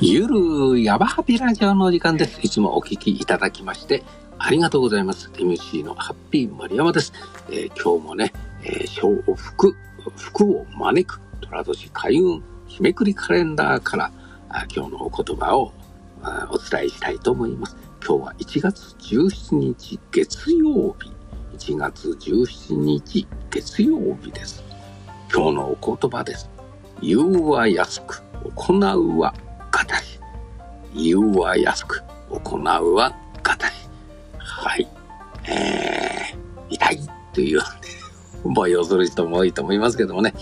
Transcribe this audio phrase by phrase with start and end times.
[0.00, 2.38] ゆるやばハピラジオのお時間です。
[2.40, 4.04] いつもお聞きいただきまして
[4.38, 5.28] ありがとうございます。
[5.30, 7.12] MC のハッピー丸山です。
[7.50, 8.32] えー今日もね、
[8.62, 9.74] えー、小福、
[10.16, 14.12] 福を招く虎年開運日めくりカレンダーから
[14.48, 15.72] あ今日のお言葉を
[16.22, 17.76] あお伝えしたいと思います。
[18.00, 21.10] 今日は1月17日月曜日。
[21.56, 24.62] 1月17日月曜日です。
[25.34, 26.48] 今日のお言葉です。
[27.02, 28.22] 言うは安く、
[28.54, 29.34] 行うは
[29.78, 30.20] 堅し。
[30.94, 33.72] 言うは安く、行うは堅し。
[34.38, 34.88] はい。
[35.46, 37.00] えー、痛い
[37.32, 37.60] という、
[38.44, 40.34] 思いをする人も多いと思いますけどもね。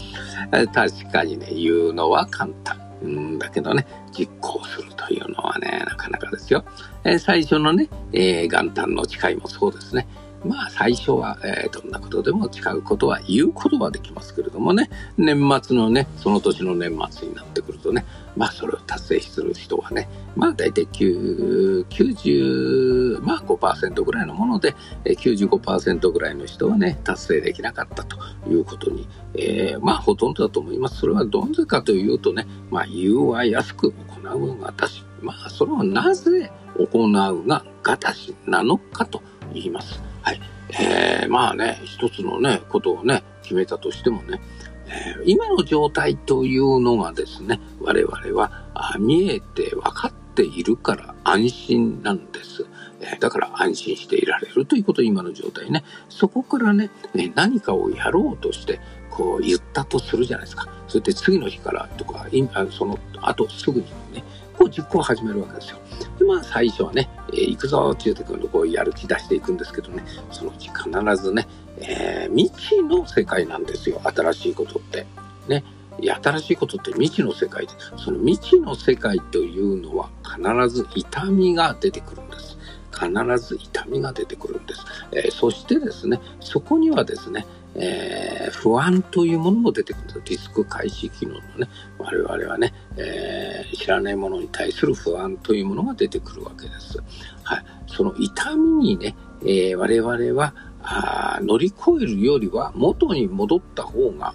[0.72, 2.80] 確かにね、言うのは簡単。
[3.02, 6.64] うんだけどね、実行するというのはね、なかなかですよ。
[7.04, 10.08] えー最初のね、えー元旦の誓いもそうですね。
[10.46, 18.04] まあ最初は、えーどんなことでも誓うことは言うことはできますけれどもね、年末のね、その年の年末になってくるとね、
[18.36, 24.74] まあそれを達成する人はね、まあ大体9 90、まあ5%ぐらいのもので、
[25.04, 28.16] 95%ぐらいの人はね、達成できなかったと
[28.48, 31.00] いうことに、えーまあほとんどだと思います。
[31.00, 35.04] それはどんぜかというとね、まあ言うは安く行うが私。
[35.20, 40.00] まあそれはなぜ行うが私なのかと言います。
[40.26, 40.40] はい。
[40.70, 44.40] えーまあね、一つのね、ことをね、決めたとしてもね、
[44.88, 48.50] えー今の状態というのがですね、我々は
[48.98, 52.66] 見えて分かっているから安心なんです。
[53.00, 55.84] えーだから安心していられるということ、今の状態ね。
[56.08, 58.80] そこからね、え何かをやろうとして、
[59.10, 60.68] こう言ったとするじゃないですか。
[60.88, 64.24] それで次の日からとか、いあその後すぐにね、
[64.66, 65.78] こう実行を始めるわけですよ。
[66.18, 71.46] で、まあ最初はね、えー行くぞっていう時にこうやる気出していくんですけどね、そのうち必ずね、
[71.78, 75.06] えー未知の世界なんですよ、新しいことって。
[75.48, 75.64] ね。
[75.98, 82.58] 新しいことって未知の世界で、その未知の世界というのは必ず痛みが出てくるんです。
[82.92, 84.84] 必ず痛みが出てくるんです。
[85.12, 87.46] えーそしてですね、そこにはですね、
[87.78, 90.20] えー不安というものも出てくるんです。
[90.26, 96.98] リスク回避機能のね、我々はね、えー知らないものに対する不安というものが出てくるわけです。
[97.42, 97.64] はい。
[97.86, 104.34] その痛みにね、えー我々はあ乗り越えるよりは元に戻った方が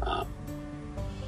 [0.00, 0.26] あ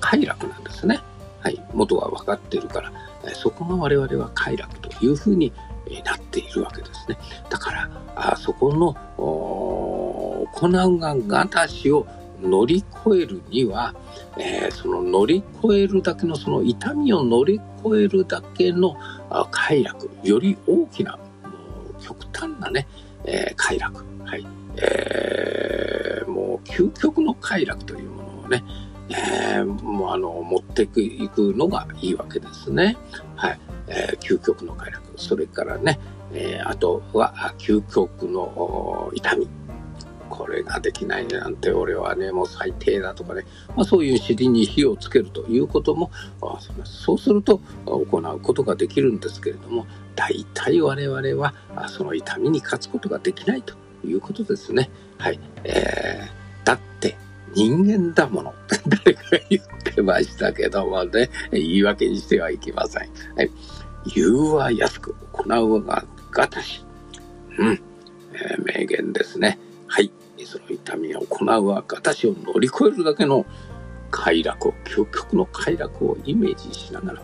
[0.01, 1.01] 快楽なんですね。
[1.41, 1.63] はい。
[1.73, 2.93] 元が分かっているから、
[3.27, 5.53] えそこが我々は快楽というふうに
[6.05, 7.19] なっているわけですね。
[7.51, 8.97] だから、あそこの
[10.55, 12.07] 行うが私を
[12.41, 13.95] 乗り越えるには、
[14.39, 18.97] えーその乗り越えるだけのその痛みを乗り越えるだけの
[19.51, 21.19] 快楽より大きなも
[21.99, 22.87] う極端なね、
[23.25, 24.05] えー快楽。
[24.25, 28.65] はい、えーもう究極の快楽というものをね、
[29.09, 32.97] えーもうあの持っていくのがいいわけですね。
[33.37, 35.03] はい、えー究極の快楽。
[35.17, 35.99] それからね、
[36.33, 39.49] えーあとは究極の痛み。
[40.34, 43.47] これができないなんて俺はねもう最低だとかね、
[43.77, 46.11] まあ、そういう尻に火をつけるということも
[46.84, 49.87] そうすると行うことができるんですけれども
[50.17, 51.55] 大体我々は
[51.89, 53.75] その痛みに勝つことができないと
[54.05, 54.91] いうことですね。
[55.19, 57.17] はい、えー、だって
[57.55, 58.55] 人間だもの
[58.87, 63.03] 誰かが言ってましたけどもね言い訳にしてはいけません。
[63.37, 63.50] はい、
[64.15, 66.84] 言うは安く行うはがたし。
[67.56, 67.81] うん、
[68.33, 69.61] えー名言ですね。
[69.87, 70.11] はい。
[70.47, 73.47] その痛みを行うは私を乗り越えるだけの
[74.10, 77.22] 快楽を、究極の快楽をイメージしながら、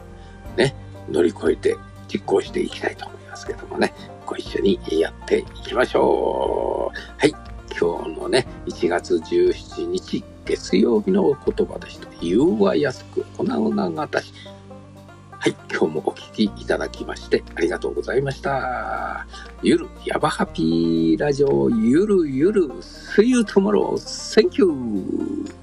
[0.56, 0.74] ね、
[1.08, 1.76] 乗り越えて
[2.12, 3.94] 実行していきたいと思いますけどもね、
[4.26, 6.98] ご一緒にやっていきましょう。
[7.18, 7.30] はい。
[7.80, 12.08] 今日のね、1月17日月曜日のお言葉でした。
[12.20, 14.34] 言うは安く、行うが私。
[15.42, 15.56] はい。
[15.70, 19.26] 今日もお聞きいただきましてありがとうございました。
[19.62, 23.96] ゆるやばハピーラジオゆるゆる See you tomorrow.
[23.96, 25.59] Thank you.